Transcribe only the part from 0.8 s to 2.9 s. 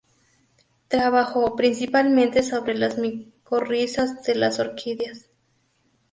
Trabajó principalmente sobre